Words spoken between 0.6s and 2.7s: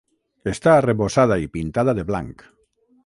arrebossada i pintada de blanc.